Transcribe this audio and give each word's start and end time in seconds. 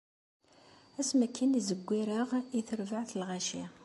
Asmi 0.99 1.23
akken 1.25 1.57
i 1.59 1.61
zewwireɣ 1.67 2.29
i 2.59 2.61
terbaɛt 2.67 3.11
n 3.13 3.17
lɣaci. 3.21 3.63